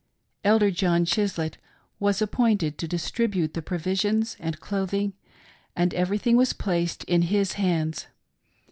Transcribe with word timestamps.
Elder 0.43 0.71
John 0.71 1.05
Chislett 1.05 1.57
was 1.99 2.23
appointed 2.23 2.79
to 2.79 2.87
distribute 2.87 3.53
the 3.53 3.61
provisions 3.61 4.35
and 4.39 4.59
clothing, 4.59 5.13
and 5.75 5.93
everything 5.93 6.35
was 6.35 6.53
placed 6.53 7.03
in 7.03 7.21
his 7.21 7.53
hands. 7.53 8.07